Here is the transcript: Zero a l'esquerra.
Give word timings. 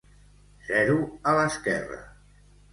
Zero 0.69 0.97
a 1.33 1.37
l'esquerra. 1.41 2.03